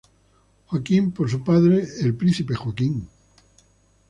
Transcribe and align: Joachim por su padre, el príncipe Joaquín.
Joachim 0.65 1.11
por 1.11 1.29
su 1.29 1.43
padre, 1.43 1.85
el 1.99 2.15
príncipe 2.15 2.55
Joaquín. 2.55 3.07